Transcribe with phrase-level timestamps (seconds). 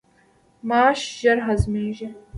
[0.69, 2.09] ماش ژر هضمیږي.